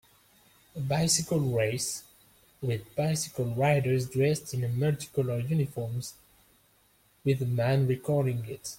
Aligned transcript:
A 0.75 0.79
bicycle 0.79 1.39
race, 1.39 2.03
with 2.59 2.95
bicycle 2.95 3.45
riders 3.53 4.09
dressed 4.09 4.51
in 4.51 4.61
multicolor 4.73 5.47
uniforms, 5.47 6.15
with 7.23 7.39
a 7.39 7.45
man 7.45 7.85
recording 7.85 8.43
it. 8.49 8.67